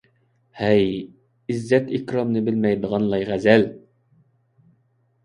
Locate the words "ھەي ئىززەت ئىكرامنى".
0.59-2.41